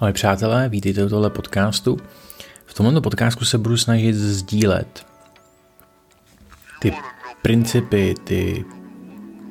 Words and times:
Ahoj 0.00 0.12
přátelé, 0.12 0.68
vítejte 0.68 1.04
u 1.04 1.08
tohle 1.08 1.30
podcastu. 1.30 1.96
V 2.66 2.74
tomto 2.74 3.00
podcastu 3.00 3.44
se 3.44 3.58
budu 3.58 3.76
snažit 3.76 4.14
sdílet 4.14 5.06
ty 6.80 6.92
principy, 7.42 8.14
ty 8.24 8.64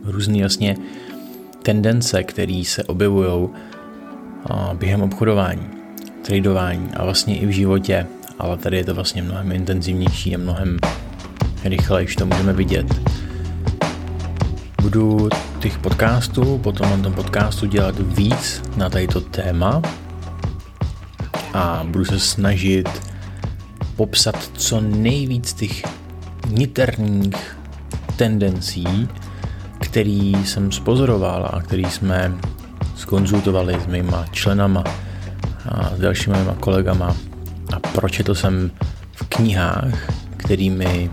různé 0.04 0.40
vlastně 0.40 0.78
tendence, 1.64 2.24
které 2.24 2.64
se 2.66 2.84
objevují 2.84 3.50
během 4.74 5.02
obchodování, 5.02 5.70
tradování 6.26 6.90
a 6.94 7.04
vlastně 7.04 7.38
i 7.38 7.46
v 7.46 7.50
životě, 7.50 8.08
ale 8.40 8.58
tady 8.58 8.78
je 8.78 8.86
to 8.86 8.96
vlastně 8.96 9.22
mnohem 9.22 9.52
intenzivnější 9.52 10.36
a 10.36 10.38
mnohem 10.38 10.78
rychlejší, 11.64 12.16
to 12.16 12.26
můžeme 12.26 12.54
vidět. 12.54 12.88
Budu 14.82 15.30
těch 15.60 15.78
podcastů, 15.78 16.58
potom 16.58 16.90
na 16.90 16.98
tom 16.98 17.14
podcastu 17.14 17.66
dělat 17.66 17.96
víc 18.00 18.64
na 18.78 18.90
tato 18.90 19.22
téma, 19.22 19.82
a 21.58 21.84
budu 21.84 22.06
se 22.06 22.20
snažit 22.20 22.90
popsat 23.96 24.52
co 24.54 24.82
nejvíc 24.82 25.54
těch 25.54 25.84
niterních 26.50 27.58
tendencí, 28.16 29.08
který 29.80 30.34
jsem 30.46 30.72
spozoroval 30.72 31.50
a 31.54 31.62
který 31.62 31.86
jsme 31.86 32.34
skonzultovali 32.96 33.80
s 33.84 33.88
mýma 33.88 34.26
členama 34.32 34.84
a 35.70 35.96
s 35.96 36.00
dalšími 36.00 36.38
mýma 36.38 36.54
kolegama. 36.54 37.16
A 37.74 37.80
pročetl 37.80 38.36
jsem 38.36 38.72
v 39.16 39.26
knihách, 39.30 40.14
kterými 40.38 41.12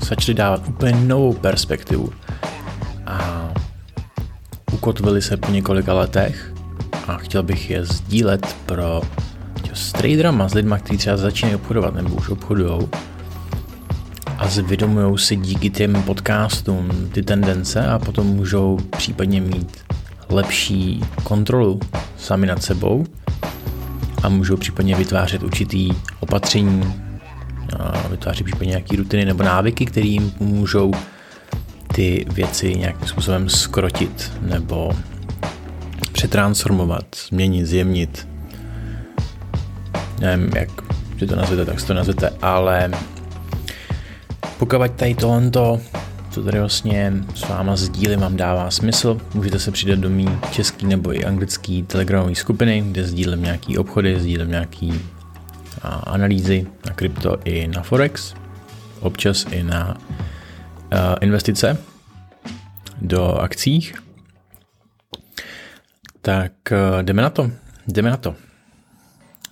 začaly 0.00 0.34
dávat 0.34 0.68
úplně 0.68 0.92
novou 0.92 1.32
perspektivu. 1.32 2.12
A 3.06 3.48
ukotvili 4.72 5.22
se 5.22 5.36
po 5.36 5.52
několika 5.52 5.94
letech 5.94 6.55
a 7.08 7.16
chtěl 7.16 7.42
bych 7.42 7.70
je 7.70 7.84
sdílet 7.84 8.56
pro 8.66 9.02
s 9.72 9.92
traderama, 9.92 10.48
s 10.48 10.54
lidma, 10.54 10.78
kteří 10.78 10.98
třeba 10.98 11.16
začínají 11.16 11.54
obchodovat 11.56 11.94
nebo 11.94 12.14
už 12.14 12.28
obchodují 12.28 12.88
a 14.38 14.48
zvědomují 14.48 15.18
si 15.18 15.36
díky 15.36 15.70
těm 15.70 16.02
podcastům 16.02 17.10
ty 17.12 17.22
tendence 17.22 17.86
a 17.86 17.98
potom 17.98 18.26
můžou 18.26 18.78
případně 18.96 19.40
mít 19.40 19.84
lepší 20.28 21.04
kontrolu 21.22 21.80
sami 22.16 22.46
nad 22.46 22.62
sebou 22.62 23.06
a 24.22 24.28
můžou 24.28 24.56
případně 24.56 24.96
vytvářet 24.96 25.42
určitý 25.42 25.90
opatření, 26.20 26.94
vytvářet 28.10 28.44
případně 28.44 28.68
nějaké 28.68 28.96
rutiny 28.96 29.24
nebo 29.24 29.42
návyky, 29.42 29.86
které 29.86 30.06
jim 30.06 30.32
můžou 30.40 30.92
ty 31.94 32.26
věci 32.32 32.74
nějakým 32.74 33.08
způsobem 33.08 33.48
skrotit 33.48 34.32
nebo 34.40 34.92
přetransformovat, 36.26 37.16
změnit, 37.28 37.66
zjemnit. 37.66 38.28
Nevím, 40.20 40.50
jak 40.56 40.68
si 41.18 41.26
to 41.26 41.36
nazvete, 41.36 41.64
tak 41.64 41.80
si 41.80 41.86
to 41.86 41.94
nazvete, 41.94 42.30
ale 42.42 42.90
pokud 44.58 44.90
tady 44.96 45.14
tohle, 45.14 45.50
co 46.30 46.42
tady 46.42 46.60
vlastně 46.60 47.12
s 47.34 47.48
váma 47.48 47.76
sdílím, 47.76 48.20
vám 48.20 48.36
dává 48.36 48.70
smysl, 48.70 49.20
můžete 49.34 49.58
se 49.58 49.70
přidat 49.70 49.98
do 49.98 50.10
mý 50.10 50.28
český 50.50 50.86
nebo 50.86 51.14
i 51.14 51.24
anglický 51.24 51.82
telegramové 51.82 52.34
skupiny, 52.34 52.84
kde 52.86 53.04
sdílím 53.04 53.42
nějaký 53.42 53.78
obchody, 53.78 54.20
sdílím 54.20 54.50
nějaký 54.50 55.00
a, 55.82 55.88
analýzy 55.88 56.66
na 56.86 56.92
krypto 56.92 57.36
i 57.44 57.68
na 57.68 57.82
Forex, 57.82 58.34
občas 59.00 59.46
i 59.50 59.62
na 59.62 59.96
a, 60.90 61.14
investice 61.20 61.78
do 63.02 63.34
akcích 63.34 64.05
tak 66.26 66.72
eh, 66.72 67.02
jdeme 67.02 67.22
na 67.22 67.30
to. 67.30 67.50
Jdeme 67.86 68.10
na 68.10 68.16
to. 68.16 68.36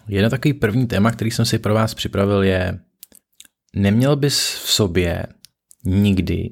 Jedna 0.09 0.31
takový 0.31 0.55
první 0.55 0.87
téma, 0.87 1.11
který 1.11 1.31
jsem 1.31 1.45
si 1.45 1.59
pro 1.59 1.75
vás 1.75 1.95
připravil, 1.95 2.43
je 2.43 2.81
neměl 3.75 4.17
bys 4.17 4.55
v 4.55 4.71
sobě 4.71 5.27
nikdy 5.85 6.51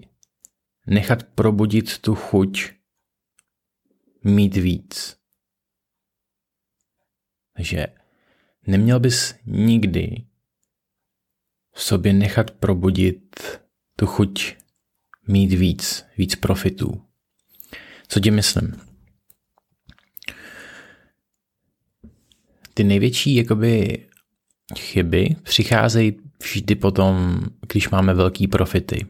nechat 0.86 1.22
probudit 1.22 1.98
tu 1.98 2.14
chuť 2.14 2.70
mít 4.24 4.56
víc. 4.56 5.16
Takže 7.56 7.86
neměl 8.66 9.00
bys 9.00 9.34
nikdy 9.46 10.26
v 11.74 11.82
sobě 11.82 12.12
nechat 12.12 12.50
probudit 12.50 13.60
tu 13.96 14.06
chuť 14.06 14.56
mít 15.28 15.52
víc, 15.52 16.04
víc 16.18 16.34
profitů. 16.34 17.02
Co 18.08 18.20
tím 18.20 18.34
myslím? 18.34 18.91
Ty 22.82 22.88
největší 22.88 23.34
jakoby 23.34 24.06
chyby 24.78 25.36
přicházejí 25.42 26.12
vždy 26.42 26.74
potom, 26.74 27.40
když 27.72 27.88
máme 27.88 28.14
velký 28.14 28.48
profity. 28.48 29.06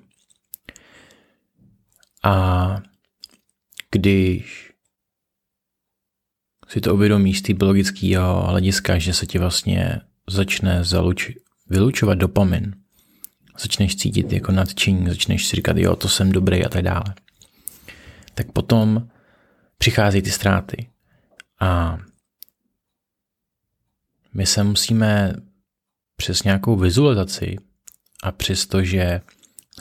A 2.25 2.77
když 3.91 4.73
si 6.69 6.81
to 6.81 6.95
uvědomíš 6.95 7.39
z 7.39 7.51
biologického 7.51 8.43
hlediska, 8.43 8.99
že 8.99 9.15
se 9.15 9.27
ti 9.27 9.39
vlastně 9.39 10.01
začne 10.31 10.85
zaluč, 10.85 11.31
vylučovat 11.71 12.19
dopamin, 12.19 12.75
začneš 13.59 13.97
cítit 13.97 14.33
jako 14.33 14.53
nadčení, 14.53 15.09
začneš 15.09 15.47
si 15.47 15.57
říkat, 15.57 15.77
jo, 15.77 15.97
to 15.97 16.09
jsem 16.09 16.33
dobrý 16.33 16.65
a 16.65 16.69
tak 16.69 16.83
dále, 16.83 17.15
tak 18.35 18.53
potom 18.53 19.09
přichází 19.79 20.23
ty 20.23 20.31
ztráty. 20.31 20.89
A 21.61 21.99
my 24.35 24.47
se 24.47 24.65
musíme 24.65 25.33
přes 26.17 26.43
nějakou 26.43 26.77
vizualizaci 26.77 27.57
a 28.23 28.33
přes 28.33 28.67
to, 28.67 28.85
že 28.85 29.21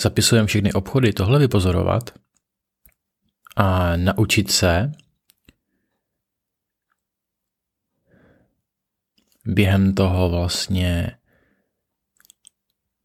zapisujeme 0.01 0.47
všechny 0.47 0.73
obchody, 0.73 1.13
tohle 1.13 1.39
vypozorovat 1.39 2.19
a 3.55 3.95
naučit 3.95 4.51
se 4.51 4.91
během 9.45 9.93
toho 9.93 10.29
vlastně 10.29 11.17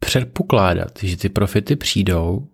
předpokládat, 0.01 0.99
že 1.03 1.17
ty 1.17 1.29
profity 1.29 1.77
přijdou 1.77 2.49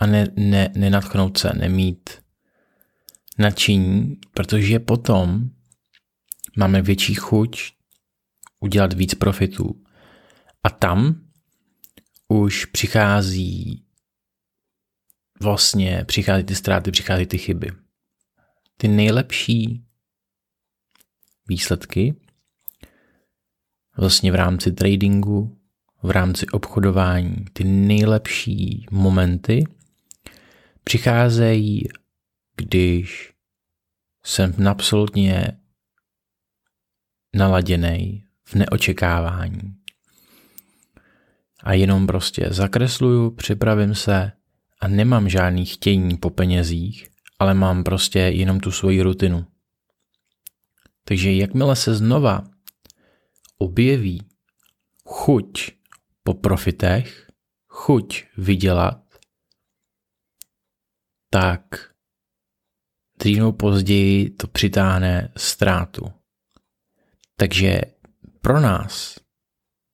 a 0.00 0.06
ne, 0.06 0.28
ne, 0.36 0.72
nenatchnout 0.76 1.38
se, 1.38 1.50
nemít 1.54 2.10
nadšení, 3.38 4.16
protože 4.34 4.78
potom 4.78 5.50
máme 6.56 6.82
větší 6.82 7.14
chuť 7.14 7.72
udělat 8.60 8.92
víc 8.92 9.14
profitů. 9.14 9.84
A 10.64 10.70
tam 10.70 11.28
už 12.28 12.64
přichází 12.64 13.84
vlastně, 15.40 16.04
přichází 16.06 16.44
ty 16.44 16.54
ztráty, 16.54 16.90
přichází 16.90 17.26
ty 17.26 17.38
chyby. 17.38 17.70
Ty 18.76 18.88
nejlepší 18.88 19.84
výsledky 21.48 22.14
vlastně 23.96 24.32
v 24.32 24.34
rámci 24.34 24.72
tradingu, 24.72 25.58
v 26.02 26.10
rámci 26.10 26.46
obchodování, 26.46 27.44
ty 27.52 27.64
nejlepší 27.64 28.86
momenty 28.90 29.64
přicházejí, 30.84 31.88
když 32.56 33.32
jsem 34.24 34.68
absolutně 34.68 35.58
naladěný 37.34 38.24
v 38.44 38.54
neočekávání. 38.54 39.74
A 41.62 41.72
jenom 41.72 42.06
prostě 42.06 42.46
zakresluju, 42.50 43.30
připravím 43.30 43.94
se 43.94 44.32
a 44.80 44.88
nemám 44.88 45.28
žádný 45.28 45.66
chtění 45.66 46.16
po 46.16 46.30
penězích, 46.30 47.08
ale 47.38 47.54
mám 47.54 47.84
prostě 47.84 48.18
jenom 48.18 48.60
tu 48.60 48.70
svoji 48.70 49.02
rutinu. 49.02 49.46
Takže 51.04 51.32
jakmile 51.32 51.76
se 51.76 51.94
znova 51.94 52.44
objeví 53.58 54.22
chuť 55.04 55.70
po 56.22 56.34
profitech, 56.34 57.30
chuť 57.68 58.24
vydělat, 58.36 59.02
tak 61.30 61.62
dřív 63.18 63.42
později 63.56 64.30
to 64.30 64.46
přitáhne 64.46 65.32
ztrátu. 65.36 66.17
Takže 67.40 67.80
pro 68.40 68.60
nás 68.60 69.18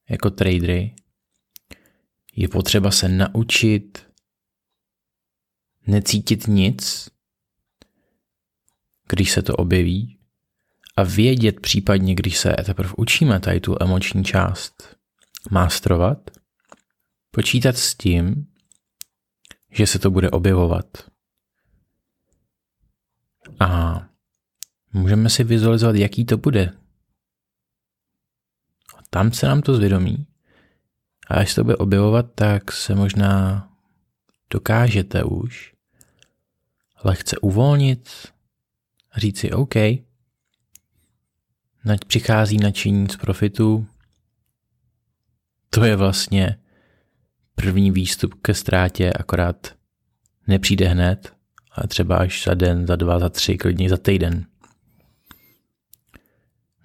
jako 0.09 0.29
tradery 0.29 0.95
je 2.35 2.47
potřeba 2.47 2.91
se 2.91 3.09
naučit 3.09 4.07
necítit 5.87 6.47
nic, 6.47 7.09
když 9.07 9.31
se 9.31 9.41
to 9.41 9.55
objeví 9.55 10.19
a 10.95 11.03
vědět 11.03 11.59
případně, 11.59 12.15
když 12.15 12.37
se 12.37 12.55
teprve 12.65 12.93
učíme 12.97 13.39
tady 13.39 13.59
tu 13.59 13.75
emoční 13.81 14.23
část 14.23 14.97
mástrovat, 15.51 16.31
počítat 17.31 17.77
s 17.77 17.95
tím, 17.95 18.47
že 19.71 19.87
se 19.87 19.99
to 19.99 20.11
bude 20.11 20.29
objevovat. 20.29 20.85
A 23.59 23.99
můžeme 24.93 25.29
si 25.29 25.43
vizualizovat, 25.43 25.95
jaký 25.95 26.25
to 26.25 26.37
bude. 26.37 26.84
Tam 29.15 29.31
se 29.31 29.47
nám 29.47 29.61
to 29.61 29.75
zvědomí. 29.75 30.27
A 31.27 31.33
až 31.33 31.49
se 31.49 31.55
to 31.55 31.63
bude 31.63 31.75
objevovat, 31.75 32.25
tak 32.35 32.71
se 32.71 32.95
možná 32.95 33.69
dokážete 34.49 35.23
už 35.23 35.73
lehce 37.03 37.37
uvolnit 37.37 38.09
říct 39.17 39.39
si 39.39 39.51
OK, 39.51 39.75
nať 41.85 42.05
přichází 42.07 42.57
nadšení 42.57 43.07
z 43.09 43.15
profitu, 43.15 43.87
to 45.69 45.83
je 45.83 45.95
vlastně 45.95 46.59
první 47.55 47.91
výstup 47.91 48.33
ke 48.41 48.53
ztrátě, 48.53 49.13
akorát 49.13 49.75
nepřijde 50.47 50.87
hned, 50.87 51.33
ale 51.71 51.87
třeba 51.87 52.17
až 52.17 52.43
za 52.43 52.53
den, 52.53 52.87
za 52.87 52.95
dva, 52.95 53.19
za 53.19 53.29
tři, 53.29 53.57
klidně 53.57 53.89
za 53.89 53.97
týden. 53.97 54.45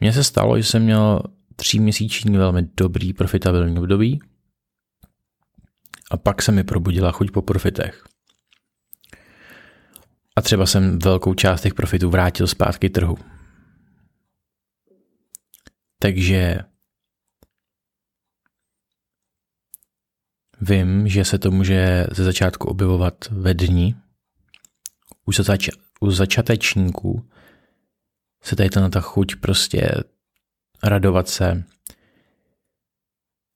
Mně 0.01 0.13
se 0.13 0.25
stalo, 0.25 0.59
že 0.59 0.65
jsem 0.65 0.83
měl 0.83 1.23
tříměsíční 1.61 2.37
velmi 2.37 2.69
dobrý 2.77 3.13
profitabilní 3.13 3.79
období 3.79 4.21
a 6.11 6.17
pak 6.17 6.43
se 6.43 6.53
mi 6.53 6.65
probudila 6.65 7.13
chuť 7.13 7.31
po 7.31 7.43
profitech. 7.43 8.05
A 10.37 10.43
třeba 10.43 10.67
jsem 10.67 10.99
velkou 10.99 11.35
část 11.35 11.61
těch 11.61 11.75
profitů 11.75 12.11
vrátil 12.11 12.47
zpátky 12.47 12.91
trhu. 12.91 13.17
Takže 15.99 16.59
vím, 20.61 21.09
že 21.09 21.25
se 21.25 21.39
to 21.39 21.51
může 21.51 22.07
ze 22.13 22.25
začátku 22.25 22.69
objevovat 22.69 23.15
ve 23.31 23.55
dni. 23.55 23.95
U, 25.27 25.33
zač- 25.33 25.77
u 26.01 26.11
začátečníků 26.11 27.29
se 28.43 28.57
tady 28.57 28.69
ta 28.71 29.01
chuť 29.01 29.37
prostě 29.37 29.91
radovat 30.83 31.29
se 31.29 31.65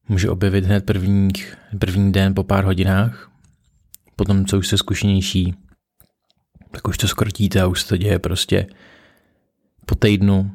může 0.09 0.31
objevit 0.31 0.65
hned 0.65 0.87
první, 0.87 1.29
první 1.79 2.12
den 2.12 2.35
po 2.35 2.44
pár 2.44 2.65
hodinách. 2.65 3.31
Potom, 4.17 4.47
co 4.47 4.59
už 4.59 4.69
se 4.69 4.79
zkušenější, 4.79 5.55
tak 6.71 6.88
už 6.88 6.99
to 6.99 7.09
skrotíte 7.09 7.61
a 7.61 7.67
už 7.67 7.82
se 7.82 7.88
to 7.88 7.97
děje 7.97 8.19
prostě 8.19 8.67
po 9.87 9.94
týdnu, 9.94 10.50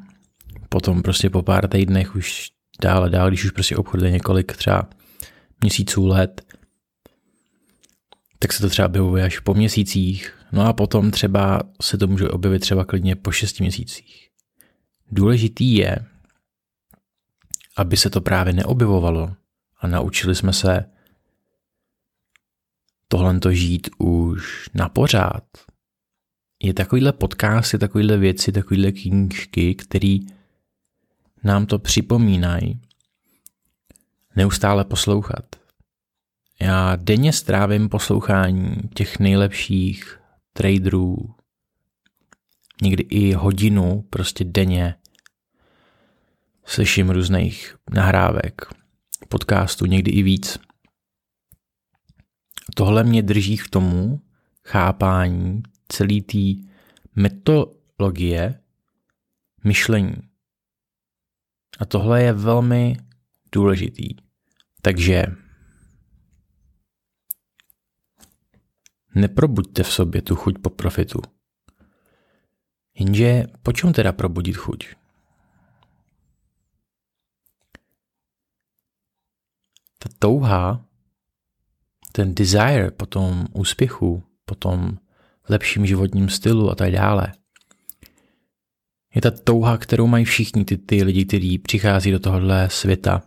potom 0.68 1.02
prostě 1.02 1.30
po 1.30 1.42
pár 1.42 1.68
týdnech 1.68 2.16
už 2.16 2.50
dále, 2.82 3.10
dál, 3.10 3.28
když 3.28 3.44
už 3.44 3.50
prostě 3.50 3.76
obchoduje 3.76 4.10
několik 4.10 4.56
třeba 4.56 4.88
měsíců, 5.60 6.06
let, 6.06 6.42
tak 8.38 8.52
se 8.52 8.62
to 8.62 8.68
třeba 8.68 8.88
objevuje 8.88 9.24
až 9.24 9.38
po 9.38 9.54
měsících, 9.54 10.34
no 10.52 10.66
a 10.66 10.72
potom 10.72 11.10
třeba 11.10 11.62
se 11.82 11.98
to 11.98 12.06
může 12.06 12.28
objevit 12.28 12.58
třeba 12.58 12.84
klidně 12.84 13.16
po 13.16 13.32
šesti 13.32 13.62
měsících. 13.62 14.28
Důležitý 15.10 15.74
je, 15.74 15.96
aby 17.80 17.96
se 17.96 18.10
to 18.10 18.20
právě 18.20 18.52
neobjevovalo 18.52 19.36
a 19.80 19.86
naučili 19.86 20.34
jsme 20.34 20.52
se 20.52 20.84
tohle 23.08 23.38
to 23.40 23.52
žít 23.52 23.90
už 23.98 24.70
na 24.74 24.88
pořád. 24.88 25.44
Je 26.62 26.74
takovýhle 26.74 27.12
podcasty, 27.12 27.78
takovýhle 27.78 28.16
věci, 28.16 28.52
takovýhle 28.52 28.92
knížky, 28.92 29.74
který 29.74 30.20
nám 31.44 31.66
to 31.66 31.78
připomínají 31.78 32.80
neustále 34.36 34.84
poslouchat. 34.84 35.56
Já 36.60 36.96
denně 36.96 37.32
strávím 37.32 37.88
poslouchání 37.88 38.76
těch 38.94 39.18
nejlepších 39.18 40.20
traderů, 40.52 41.34
někdy 42.82 43.02
i 43.02 43.32
hodinu 43.32 44.04
prostě 44.10 44.44
denně 44.44 44.94
slyším 46.70 47.10
různých 47.10 47.76
nahrávek, 47.94 48.62
podcastů, 49.28 49.86
někdy 49.86 50.10
i 50.10 50.22
víc. 50.22 50.58
Tohle 52.74 53.04
mě 53.04 53.22
drží 53.22 53.56
k 53.56 53.68
tomu 53.68 54.20
chápání 54.64 55.62
celé 55.88 56.20
té 56.20 56.38
metodologie 57.16 58.60
myšlení. 59.64 60.14
A 61.78 61.84
tohle 61.84 62.22
je 62.22 62.32
velmi 62.32 62.96
důležitý. 63.52 64.08
Takže 64.82 65.24
neprobuďte 69.14 69.82
v 69.82 69.92
sobě 69.92 70.22
tu 70.22 70.36
chuť 70.36 70.58
po 70.58 70.70
profitu. 70.70 71.20
Jenže 72.94 73.44
po 73.62 73.72
čem 73.72 73.92
teda 73.92 74.12
probudit 74.12 74.56
chuť? 74.56 74.99
Ta 80.02 80.08
touha, 80.18 80.84
ten 82.12 82.34
desire 82.34 82.90
po 82.90 83.06
tom 83.06 83.46
úspěchu, 83.52 84.22
po 84.44 84.54
tom 84.54 84.98
lepším 85.48 85.86
životním 85.86 86.28
stylu 86.28 86.70
a 86.70 86.74
tak 86.74 86.92
dále, 86.92 87.32
je 89.14 89.20
ta 89.20 89.30
touha, 89.30 89.78
kterou 89.78 90.06
mají 90.06 90.24
všichni 90.24 90.64
ty, 90.64 90.76
ty 90.76 91.02
lidi, 91.02 91.24
kteří 91.24 91.58
přichází 91.58 92.10
do 92.10 92.18
tohohle 92.18 92.70
světa 92.70 93.22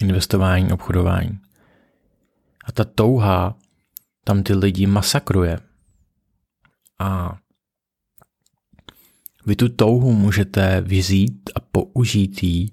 investování, 0.00 0.72
obchodování. 0.72 1.38
A 2.64 2.72
ta 2.72 2.84
touha 2.84 3.58
tam 4.24 4.42
ty 4.42 4.54
lidi 4.54 4.86
masakruje. 4.86 5.60
A 6.98 7.38
vy 9.46 9.56
tu 9.56 9.68
touhu 9.68 10.12
můžete 10.12 10.80
vyzít 10.80 11.50
a 11.54 11.60
použít 11.60 12.42
ji 12.42 12.70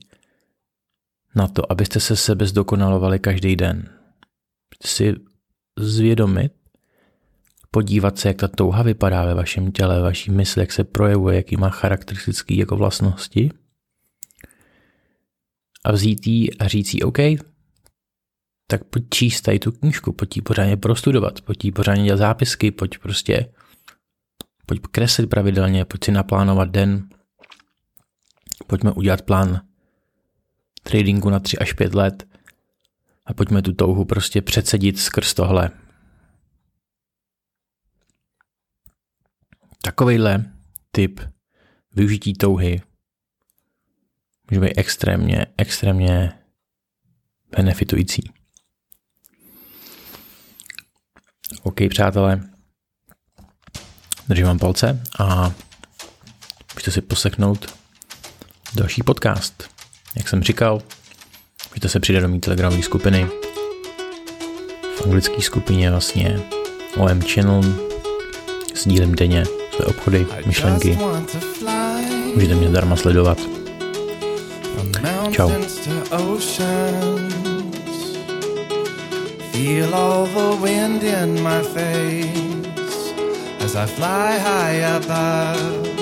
na 1.35 1.47
to, 1.47 1.71
abyste 1.71 1.99
se 1.99 2.15
sebe 2.15 2.45
zdokonalovali 2.45 3.19
každý 3.19 3.55
den. 3.55 3.89
Si 4.85 5.15
zvědomit, 5.79 6.51
podívat 7.71 8.19
se, 8.19 8.27
jak 8.27 8.37
ta 8.37 8.47
touha 8.47 8.83
vypadá 8.83 9.25
ve 9.25 9.33
vašem 9.33 9.71
těle, 9.71 10.01
vaší 10.01 10.31
mysli, 10.31 10.61
jak 10.61 10.71
se 10.71 10.83
projevuje, 10.83 11.35
jaký 11.35 11.57
má 11.57 11.69
charakteristický 11.69 12.57
jako 12.57 12.75
vlastnosti 12.75 13.51
a 15.85 15.91
vzít 15.91 16.27
ji 16.27 16.51
a 16.51 16.67
říct 16.67 16.93
jí 16.93 17.03
OK, 17.03 17.17
tak 18.67 18.83
pojď 18.83 19.05
číst 19.09 19.41
tady 19.41 19.59
tu 19.59 19.71
knížku, 19.71 20.11
pojď 20.11 20.35
ji 20.35 20.41
pořádně 20.41 20.77
prostudovat, 20.77 21.41
pojď 21.41 21.65
ji 21.65 21.71
pořádně 21.71 22.03
dělat 22.03 22.17
zápisky, 22.17 22.71
pojď 22.71 22.97
prostě, 22.97 23.53
pojď 24.65 24.81
kreslit 24.91 25.29
pravidelně, 25.29 25.85
pojď 25.85 26.03
si 26.03 26.11
naplánovat 26.11 26.69
den, 26.69 27.07
pojďme 28.67 28.91
udělat 28.91 29.21
plán 29.21 29.61
tradingu 30.83 31.29
na 31.29 31.39
3 31.39 31.57
až 31.57 31.73
5 31.73 31.95
let 31.95 32.27
a 33.25 33.33
pojďme 33.33 33.61
tu 33.61 33.73
touhu 33.73 34.05
prostě 34.05 34.41
předsedit 34.41 34.99
skrz 34.99 35.33
tohle. 35.33 35.69
Takovejhle 39.81 40.45
typ 40.91 41.19
využití 41.95 42.33
touhy 42.33 42.81
může 44.51 44.61
být 44.61 44.73
extrémně, 44.77 45.45
extrémně 45.57 46.39
benefitující. 47.57 48.31
OK, 51.63 51.75
přátelé, 51.89 52.49
držím 54.27 54.45
vám 54.45 54.59
palce 54.59 55.03
a 55.19 55.53
můžete 56.73 56.91
si 56.91 57.01
poseknout 57.01 57.79
další 58.75 59.03
podcast. 59.03 59.72
Jak 60.15 60.29
jsem 60.29 60.43
říkal, 60.43 60.81
můžete 61.69 61.89
se 61.89 61.99
přidat 61.99 62.19
do 62.19 62.27
mý 62.27 62.39
telegramové 62.39 62.83
skupiny. 62.83 63.27
V 64.97 65.01
anglické 65.05 65.41
skupině 65.41 65.91
vlastně 65.91 66.39
OM 66.97 67.21
Channel 67.21 67.61
sdílím 68.75 69.15
denně 69.15 69.45
své 69.75 69.85
obchody, 69.85 70.27
myšlenky. 70.45 70.99
Můžete 72.35 72.55
mě 72.55 72.69
zdarma 72.69 72.95
sledovat. 72.95 73.37
Ciao. 75.35 75.51
Feel 79.51 79.95
all 79.95 80.25
the 80.25 80.57
wind 80.63 81.03
in 81.03 81.43
my 81.43 81.61
face 81.63 82.63
as 83.63 83.75
I 83.75 83.85
fly 83.85 84.39
high 84.39 84.83
above. 84.83 85.92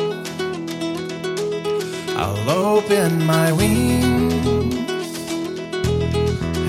I'll 2.23 2.49
open 2.51 3.25
my 3.25 3.51
wings 3.51 4.75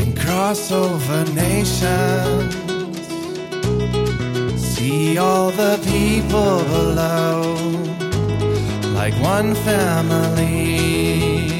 and 0.00 0.18
cross 0.18 0.72
over 0.72 1.24
nations. 1.34 2.54
See 4.56 5.18
all 5.18 5.50
the 5.50 5.76
people 5.84 6.64
below 6.64 7.54
like 8.94 9.12
one 9.20 9.54
family. 9.56 11.51